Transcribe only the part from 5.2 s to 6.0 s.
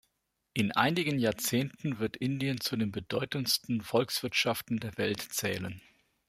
zählen.